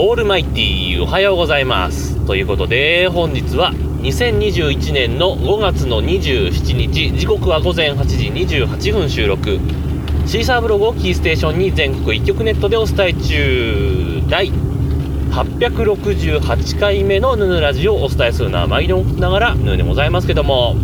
[0.00, 2.24] オールマイティーおはようございます。
[2.24, 9.58] ということで本日は2021年の5月の27日時刻は午前8時28分収録。
[10.24, 14.22] シーサーブログをキーステーションに全国一曲ネットでお伝え中。
[14.28, 14.52] 第
[15.32, 20.76] 868回目のヌヌラジオをお伝えするのは毎度ながらヌーでございますけども。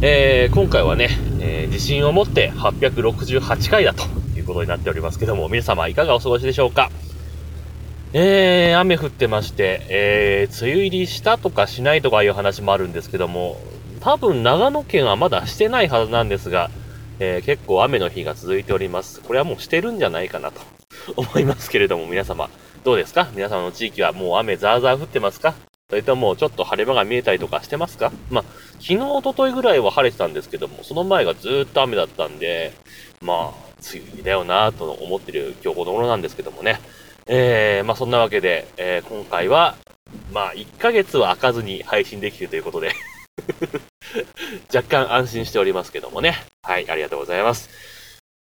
[0.00, 1.10] えー、今回はね、
[1.40, 4.21] えー、自信を持って868回だと。
[4.42, 6.90] いうことになっておりますけども、皆様いかがお過ごしでしょうか？
[8.14, 13.56] えー、雨降ってまして、えー、梅雨入りしたとかしないとかいう話もあるんですけども、
[14.00, 16.70] 多分長野県はまだしてないはずなんですが、
[17.20, 19.20] えー、結構雨の日が続いております。
[19.22, 20.60] これはもうしてるんじゃないかなと
[21.16, 22.50] 思いますけれども、皆様、
[22.84, 23.28] どうですか？
[23.34, 25.54] 皆様の地域はもう雨ザーザー降ってますか？
[25.88, 28.12] それともちょっと晴れ間が見えたりとかしてますか？
[28.30, 28.44] まあ、
[28.80, 32.72] 昨日、おとといぐらいは晴れてたんですけども、その前がずっと雨だったんで、
[33.20, 36.80] まあ、梅雨入りだよなと思ってる今日この頃なんですけどもね。
[37.26, 39.76] えー、まあそんなわけで、えー、今回は、
[40.32, 42.92] まあ1ヶ月は開かずに配信できるということで
[44.74, 46.44] 若干安心しておりますけどもね。
[46.62, 47.70] はい、ありがとうございます。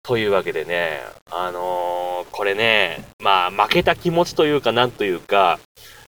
[0.04, 5.60] というわけでね、あのー、これね、まあ負けた気持ちというかなんというか、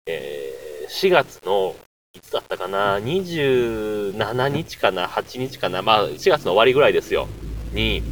[0.05, 1.75] えー、4月の、
[2.13, 7.27] いつだったかな、27日かな、8日かな、まあ4月の終わりぐらいですよ、
[7.73, 8.03] に、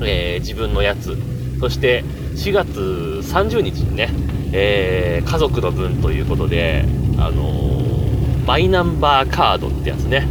[0.00, 1.16] えー、自分のやつ、
[1.60, 2.78] そして4月
[3.22, 4.10] 30日にね、
[4.52, 6.84] えー、家族の分ということで、
[7.18, 10.26] あのー、マイナンバーカードってやつね、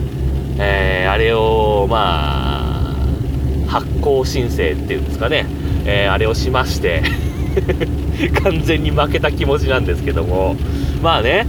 [0.60, 5.48] えー、あれを、まあ、発行申請っていうんですかね、
[5.86, 7.02] えあれをしまして
[8.44, 10.56] 完全に負けた気持ちなんですけども、
[11.02, 11.48] まあね、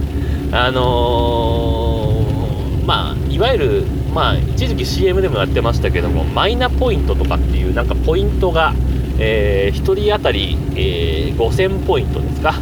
[0.51, 2.25] あの、
[2.85, 3.83] まあ、いわゆる、
[4.15, 8.73] まあ、一時期 CM でもやってましたけども、マイナポイントとかっていう、なんかポイントが、
[9.19, 12.53] えー、1人当たり、えー、5000ポイントですか、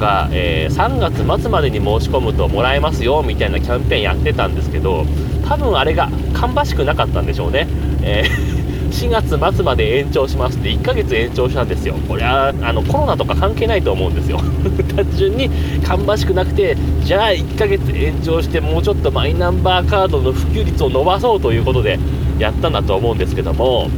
[0.00, 5.06] が、えー、3月末までに申し込むともらえますよみたいなキャンペーンやってたんですけど、
[5.48, 7.68] 多分あれが芳しくなかったんでしょうね。
[8.02, 8.53] えー
[8.94, 11.94] 4月末まで延長しますって1ヶ月延長したんですよ。
[12.08, 14.38] これはあのコロナとか関係ないと思うんですよ。
[14.94, 15.50] 単純に
[15.82, 21.98] 芳しくなくて、じゃあ1ヶ月延長してもうちょっとマイナンバーカードの普及率を伸ばそうということで
[22.38, 23.90] やったんだと思うんですけども、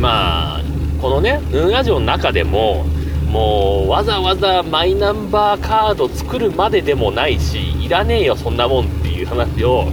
[0.00, 0.60] まあ、
[1.00, 2.84] このね、ヌーラジオの中でも、
[3.30, 9.86] もうわざわざマイナンバーカード作るまででもないし、いらねえよ、そんなもんっていう話を、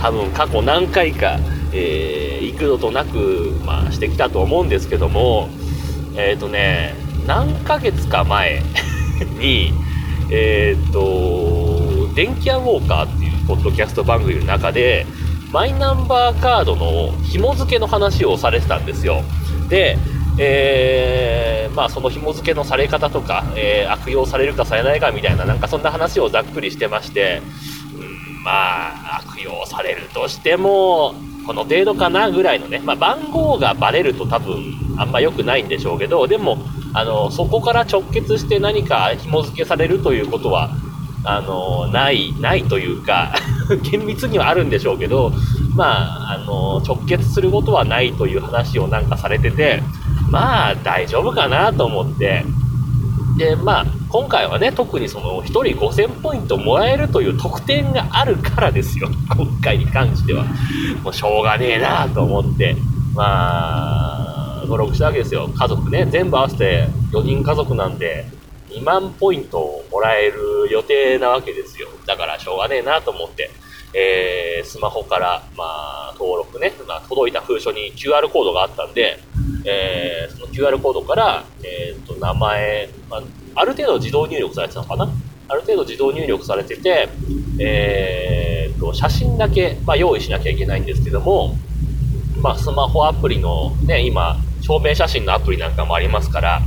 [0.00, 1.38] 多分過去何回か
[1.74, 5.48] えー、幾度となく、まあ、してきたと思うんですけども、
[6.16, 6.94] えっ、ー、とね、
[7.26, 8.62] 何ヶ月か前
[9.38, 9.72] に、
[10.30, 15.06] えっ、ー、と、電気屋ウォーカーっていうポッドキャスト番組の中で、
[15.52, 19.22] マイナンバーカードの紐付けの話をされてたんですよ。
[19.68, 19.98] で、
[20.38, 27.42] えー、まあその紐付けのされ方とか、えー、悪用されるかされないかみたいな、なんかそんな話をざっくりしてまして、
[27.94, 31.14] うん、まあ悪用されるとしても、
[31.46, 34.62] この程度かなぐらいのね、まあ、番号がバレると多分
[34.96, 36.58] あんま良くないんでしょうけど、でも、
[36.94, 40.70] あの、そこから直結して何か紐付けされるということは、
[41.24, 43.34] あの、ない、ないというか
[43.90, 45.32] 厳密にはあるんでしょうけど、
[45.74, 49.82] まあ、あの、直結することはないという話をなんかされてて、
[50.30, 52.44] まあ、大丈夫かなと思って、
[53.38, 59.08] で、まあ、今回はね、特にその、1人5000ポイントもらえるという特典があるからですよ。
[59.34, 60.44] 今回に関しては。
[61.02, 62.76] もうしょうがねえなと思って、
[63.14, 65.48] まあ、登録したわけですよ。
[65.48, 68.26] 家族ね、全部合わせて4人家族なんで、
[68.68, 71.88] 2万ポイントをもらえる予定なわけですよ。
[72.04, 73.50] だからしょうがねえなと思って、
[73.94, 75.64] えー、スマホから、ま
[76.10, 79.18] あ、登録ね、まあ、届いた封書に QR コードがあったんで、
[79.64, 83.22] えー、その QR コードから、えー、と、名前、まあ、
[83.54, 85.08] ある程度自動入力されてたのかな？
[85.48, 87.08] ある程度自動入力されてて、
[87.58, 91.56] えー、と、写真だけ、まあ、用意しなきゃいけないんですけども、
[92.40, 96.60] まあ、スマホアプリのね、今、証明写真のアプリなんかもありますから、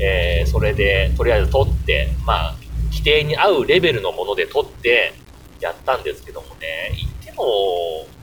[0.00, 2.54] えー、それで、とりあえず撮って、まあ、
[2.90, 5.12] 規定に合うレベルのもので撮って、
[5.60, 7.44] やったんですけどもね、言っても、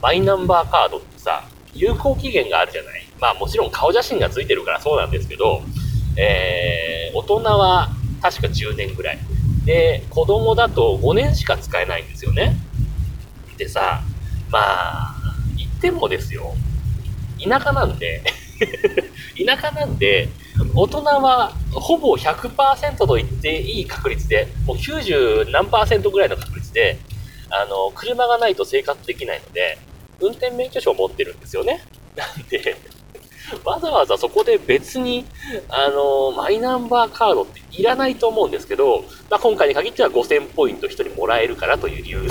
[0.02, 1.44] マイナンバーカードってさ、
[1.76, 3.06] 有効期限があるじゃない？
[3.22, 5.62] まあもちろん顔写真がついてるからそうなんですけど、
[6.18, 7.90] えー、大人は
[8.22, 9.20] 確か10年ぐらい。
[9.66, 12.56] で、子供だと5年しか使えないんですよね。
[13.58, 14.02] でさ、
[14.50, 15.16] まあ、
[15.58, 16.54] 言ってもですよ、
[17.44, 18.24] 田舎なんで
[19.46, 20.30] 田舎なんで、
[20.74, 26.98] 大人はほぼ100%と言っていい確率で、もう90何パーセントぐらいの確率で、
[27.50, 29.78] あの、車がないと生活できないので、
[30.20, 31.84] 運転免許証を持ってるんですよね。
[32.16, 32.76] なんで、
[33.64, 35.26] わざわざそこで別に、
[35.70, 42.28] あのマイナンバーカードっていらないと思うんですけど、まあ、今回に限っては5000ポイント1人もらえるからという理由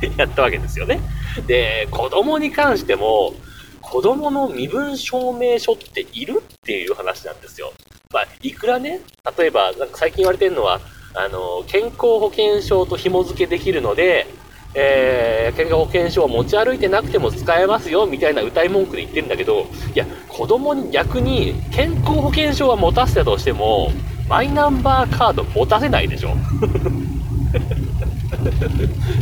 [0.00, 1.00] で やったわけですよね。
[1.46, 3.34] で、子供に関しても、
[3.80, 7.72] 子供の身分証明書っているっていう話なんですよ。
[8.12, 9.00] まあ、いくらね、
[9.36, 10.80] 例えば、なんか最近言われてるのは、
[11.14, 14.26] あの、健康保険証と紐付けできるので、
[14.74, 23.90] えー、健康保険証を持ち歩いてなくても使えますよ、みたいな歌い文句で言ってるんだけど、いや、子供に逆に健康保険証は持たせたとしても、
[24.28, 26.34] マイナンバーカード持たせないでしょ。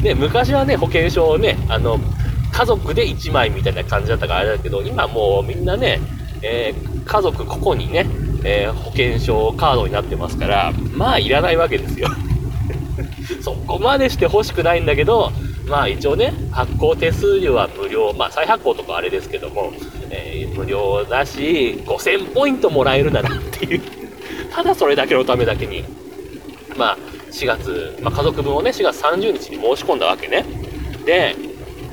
[0.02, 1.98] ね、昔はね、保険証をね、あの、
[2.50, 6.00] 家族で1枚みたいな感じだったからあれだけど、今もうみんなね、
[6.42, 8.06] えー、家族個々にね、
[8.44, 12.08] えー、保険証カードになってますから、まあいらないわけですよ。
[13.42, 15.32] そこまでして欲しくないんだけど、
[15.66, 19.72] まあ一応ね、発行手数料は無料、まあ再発行とかあれですけども、
[20.10, 23.80] えー、無料だし、5000ポイントもらえるならっていう、
[24.52, 25.84] ただそれだけのためだけに、
[26.76, 26.98] まあ
[27.30, 30.44] 4月、まあ家族分をね、4月30日に申し込んだわけね。
[31.04, 31.34] で、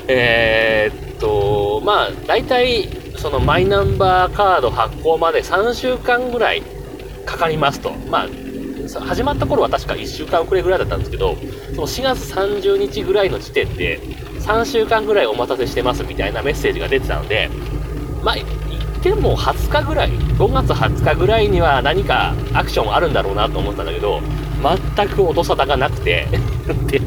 [0.07, 6.63] えー、っと、まあ、大体、そのマイナンバーカード発行まで3週間ぐらい
[7.25, 7.91] かかりますと。
[8.09, 8.27] まあ、
[8.97, 11.35] 始まった頃は確か1週間遅れぐらいだったんですけど、
[11.75, 13.99] その4月30日ぐらいの時点で、
[14.39, 17.49] 3週間ぐらいお待たせしてますみたいなメッセージが出てたので、
[18.23, 18.47] まあ、言っ
[19.01, 24.21] ても20日ぐらい、5月20日ぐらいには何かアクションあるんだろうなと思ったんだけど、
[24.95, 26.27] 全く音沙汰がなくて
[26.87, 27.01] で、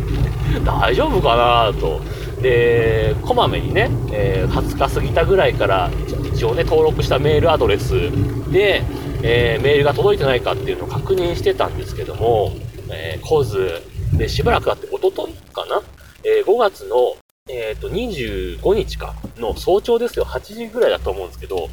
[0.65, 2.01] 大丈夫かなと。
[2.41, 5.91] で、こまめにね、えー、20日過ぎたぐらいから
[6.35, 8.11] 一応ね、登録したメールアドレス
[8.51, 8.83] で、
[9.23, 12.53] えー、メールが届いてないかっていうのを確認してたんですけども、
[12.91, 13.83] えー、コズ
[14.13, 15.83] でしばらくあって、おとといかな、
[16.25, 17.17] えー、5月の、
[17.49, 21.69] えっ、ー、と、25日かの早朝ですよ、8時ぐらいだと思うんですけど、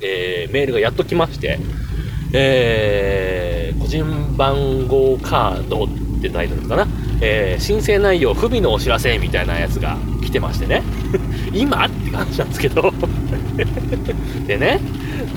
[0.00, 1.58] えー、メールがやっと来まして、
[2.32, 5.88] えー、個人番号カードっ
[6.20, 6.86] てタイトルかな？
[7.20, 10.82] えー、申請内容不備のお知らせみたいなやつが来てましてね。
[11.54, 11.86] 今？
[11.86, 12.92] って感じなんですけど。
[14.46, 14.80] でね、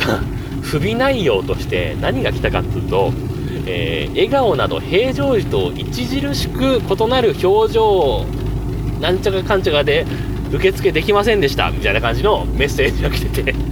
[0.67, 3.13] 不備内容として何が来たかっていうと、
[3.65, 8.25] えー、笑顔など平常時と著しく異なる表情を、
[8.99, 10.05] なんちゃかかんちゃかで
[10.51, 13.55] 受付できませんでしたみたいな感じのメッセージが来てて。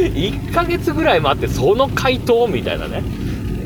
[0.00, 3.02] 1ヶ月ぐらい待ってその回答みたいなね。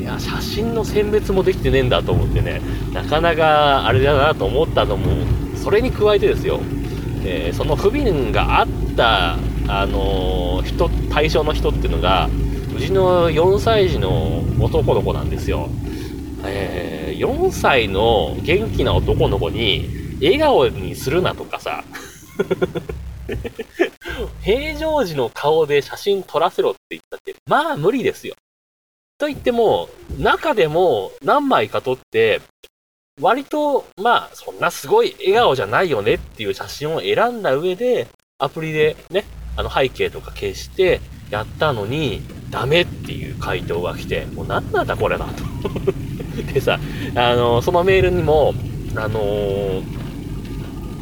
[0.01, 0.03] い。
[0.03, 2.61] や、写真の選別もできてねえんだと思ってね、
[2.93, 5.25] なかなかあれだなと思ったのも、
[5.55, 6.59] それに加えてですよ、
[7.23, 9.37] えー、その不憫があった、
[9.67, 12.29] あの、人、対象の人っていうのが、
[12.75, 15.69] うちの4歳児の男の子なんですよ。
[16.43, 19.89] えー、4歳の元気な男の子に、
[20.21, 21.83] 笑顔にするなとかさ、
[24.41, 28.35] 平常時の顔で写真撮らせろって言ったって、まあ無理ですよ。
[29.17, 29.89] と言っても、
[30.19, 32.41] 中でも何枚か撮って、
[33.21, 39.23] 割と、まあ、そんなすごい笑顔じゃないよねっていう写真を選んだ上で、アプリでね、
[39.55, 40.99] あの背景とか消して
[41.29, 45.43] やったのに、ダメっていう回答が来て、もう何なんだこれだと。
[46.53, 46.77] でさ、
[47.15, 48.53] あの、そのメールにも、
[48.97, 49.83] あのー、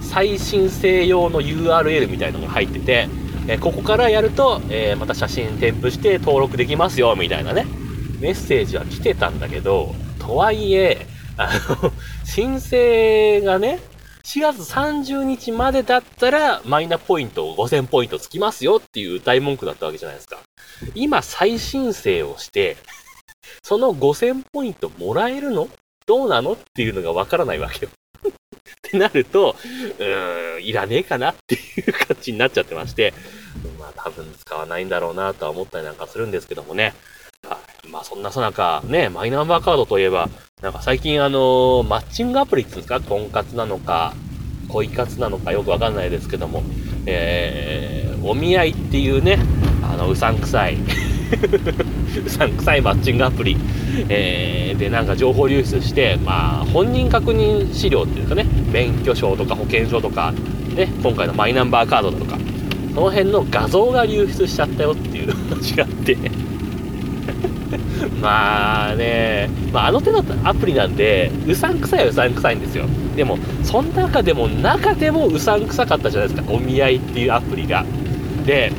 [0.04, 3.10] 再申請用の URL みたいなのが入ってて、
[3.48, 7.66] えここからやると、えー、また写真添付して登録できますよ、みたいなね。
[8.20, 11.08] メッセージは来てたんだけど、とはいえ、
[11.38, 11.50] あ
[11.82, 11.92] の、
[12.24, 13.80] 申請がね、
[14.26, 20.40] 4月30日までだったら、マイナポイント5000ポイントつきますよっていう歌い文句だったわけじゃないですか。
[20.96, 22.78] 今再申請をして、
[23.64, 25.68] その5000ポイントもらえるの？
[26.08, 27.92] どうなのっていうのがわからないわけよ。
[28.26, 28.32] っ
[28.82, 29.56] てなると、
[30.00, 33.14] うーん、いらねえかなっていう感じになっちゃってまして、
[33.78, 36.96] まあ多分使わないんだろうなとは思ったりなんかするんですけどもね。
[37.90, 40.30] まあそんなさなか、ね、マイナンバーカードといえば、
[40.62, 44.14] なんか最近あのマッチングアプリっていうんですか、婚活なのか、
[44.70, 46.64] 恋活なのかよくわかんないですけども、
[47.06, 49.38] えー、お見合いっていうね、
[49.84, 50.78] あの、うさんくさい
[52.26, 53.58] うさんくさいマッチングアプリ、
[54.08, 60.32] えー、でなんか情報流出して、まあ、本人確認資料っていうかね、免許証とか保険証とか、
[60.76, 62.38] ね、今回のマイナンバーカードだとか、
[62.96, 66.18] その辺の画像が流出しちゃったよっていう話があって。
[68.22, 72.86] まあね、まあ、あの手のアプリなんで、うさんくさいはうさんくさいんですよ。
[73.16, 77.86] でも、その中でも、中でもうさんくさかったじゃないですか、お見合いっていうアプリが。
[78.46, 78.72] で、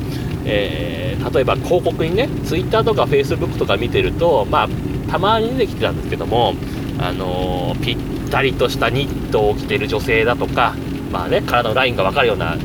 [0.45, 4.69] えー、例えば広告にね、Twitter とか Facebook とか見てると、まあ、
[5.11, 6.53] たまに出てきてたんですけども、
[6.99, 7.97] あのー、ぴっ
[8.29, 10.75] たりとしたニットを着てる女性だとか、
[11.11, 12.57] まあね、体のラインがわかるような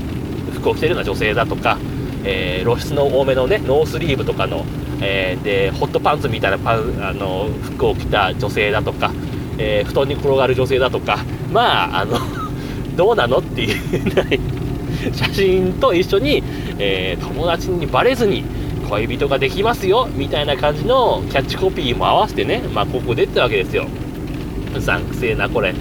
[0.54, 1.78] 服を着てるような女性だとか、
[2.24, 4.64] えー、露出の多めのね、ノースリーブとかの、
[5.00, 9.10] えー、で、ホットパンツみたいなパン、あの、服を着た女性だとか、
[9.58, 11.18] えー、布団に転がる女性だとか、
[11.52, 12.18] まあ、あの
[12.96, 13.76] どうなのっていう
[15.12, 16.42] 写真と一緒に、
[16.78, 18.44] えー、友達にバレずに
[18.88, 23.86] 恋人ができますよみたいな感じのキャッチコピーも合わせてね、まあ、ここでってわけですよ。
[24.76, 25.74] うさんくせえな、これ。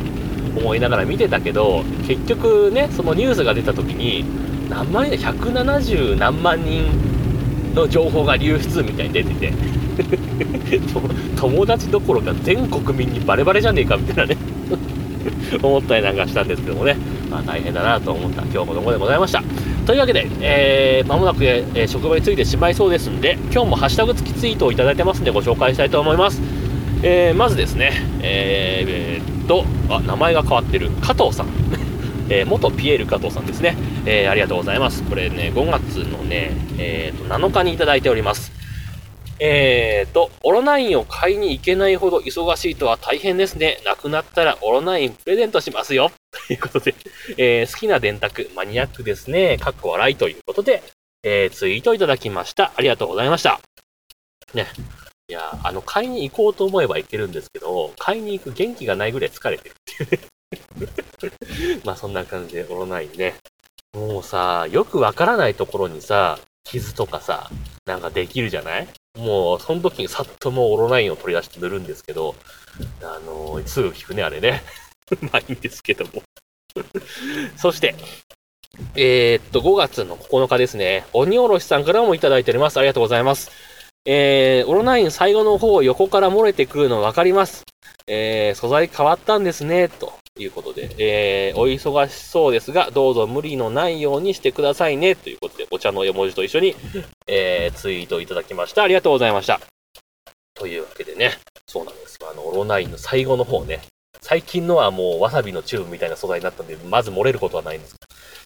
[0.56, 4.26] 思いながら見てたけど、結局ね、そのニュースが出た時に、
[4.70, 6.86] 何万人、170何万人
[7.74, 9.54] の情報が流出みたいに出てて
[11.36, 14.38] 友達どころか全国民にバレバレじゃねえかみたいなね
[15.62, 16.96] 思ったりなんかしたんですけどもね、
[17.30, 19.44] まあ、大変だなと思った今日もどこでございました。
[19.86, 26.42] というわけで、えー、間もなく、えー、職場についてしまいそうですんで、今日もハッシュタグ付きツイートをいただいてますんでご紹介したいと思います。
[27.02, 31.48] えー、まずですね、えー、っと、あ、名前が変わってる、加藤さん。
[32.30, 35.04] えー、元ピエール加藤さんですね、えー、ありがとうございます。
[35.04, 38.52] これね、5月のね、えー、と7日にいただいております。
[39.42, 43.80] えーと、オロナインを買いに行けないほど忙しいとは大変ですね。
[43.86, 46.12] なくなったらオロナインプレゼントしますよ。
[46.48, 46.94] ということで、
[47.38, 49.58] えー、好きな電卓、マニアックですね。
[49.58, 50.84] かっこ笑いということで、
[51.24, 52.74] えー、ツイートいただきました。
[52.76, 53.62] ありがとうございました。
[54.54, 54.68] ね。
[55.30, 60.28] いや、あの、買いに行こうと思えば行けるんですけど、買いに行く元気がないぐらい疲れてるっていうね。
[61.86, 63.36] まあそんな感じで、オロナインね。
[63.94, 67.50] もうさ、よくわからないところにさ、傷とかさ、
[67.86, 68.88] なんかできるじゃない？
[69.18, 72.36] もう、その時にさっともうオロナインを取り出して塗るんですけど、
[73.02, 74.64] あのー、すぐ効くね、あれね。
[75.22, 76.22] まあいいんですけども
[77.58, 77.96] そして、
[78.96, 81.06] えー、っと、5月の9日ですね。
[81.14, 82.78] 鬼おろしさんからもいただいております。
[82.78, 83.52] ありがとうございます。
[84.06, 87.66] えー、オロナイン最後の方横から漏れてくるの分かります。
[88.08, 96.76] えー、素材変わったんですね、ということで、えー、お忙しそうですが、どうぞ無理のないようにしてくださいね、ということで、お茶の絵文字と一緒に、
[97.28, 98.84] えー、ツイートいただきました。
[98.84, 99.60] ありがとうございました。
[100.54, 102.30] というわけでね、そうなんですよ。
[102.32, 103.82] あの、オロナインの最後の方ね、
[104.22, 107.96] 最近のはもうわさびのチューブみたいな素材になったんで、まず漏れることはないんです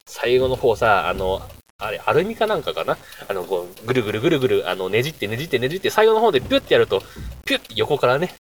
[0.06, 1.42] 最後の方さ、あの、
[1.80, 2.98] あれ、アルミかなんかかな？
[3.28, 7.02] あの、こう、ぐるぐるぐるぐる、あの、ねじってねじってねじって、最後の方でピュッてやると、
[7.46, 8.36] ピュッて横からね、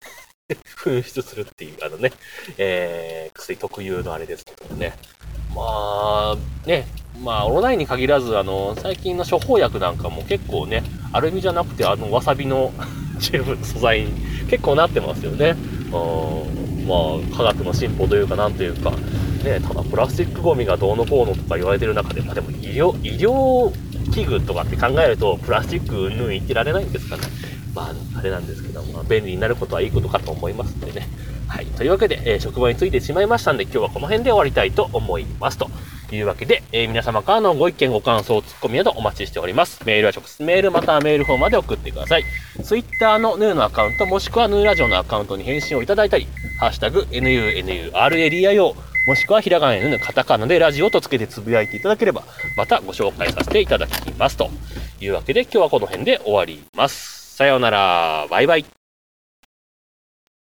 [0.76, 2.12] 噴出するっていう、あのね、
[2.58, 4.94] えー、薬特有のあれですけどもね。
[5.54, 6.86] まあ、ね、
[7.22, 12.72] まあ、オロナインに限らず、あの、最近の処方薬なんかも結構ね、アルミじゃなくて、あの、わさびの
[13.18, 14.12] チューブの素材に
[14.48, 15.56] 結構なってますよね。
[15.92, 18.90] うんまあ、科学の進歩というか、なんというか、
[19.44, 23.72] ね、ただプラスチックゴミがどうのこうのとか言われてる中で、まあでも医療、医療
[24.12, 27.22] 器具とかって考えると、プラスチックうんぬん言ってられないんですかね。
[27.74, 31.08] まあ、あれなんですけども、便利になることはいいことかと思いますんでね。
[31.48, 31.66] はい。
[31.66, 35.56] というわけで、えー、職場についてしまいましたんで、今日はこの辺で終わりたいと思います。
[35.56, 35.70] と
[36.12, 39.82] いうわけで、えー、皆様からのご意見、ご感想、ツッコミなどお待ちしております。
[39.86, 42.24] メールは直接メールまたはメールフォームまで送ってください。
[42.62, 46.26] Twitter のヌーのアカウント、もしくはヌーラジオのアカウントに返信をいただいたり、
[46.58, 48.74] ハッシュタグ、NUNURADIO、
[49.08, 52.22] もしくはひらがな N のカタカナでラジオとつけてつぶやいていただければ、
[52.56, 54.36] またご紹介させていただきます。
[54.36, 54.50] と
[55.00, 57.19] いうわけで、今日はこの辺で終わります。
[57.40, 58.26] さようなら。
[58.28, 58.79] バイバイ。